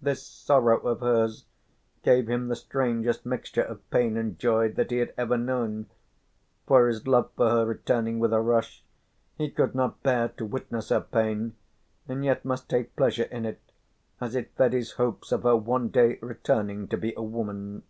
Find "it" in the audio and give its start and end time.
13.44-13.60, 14.36-14.54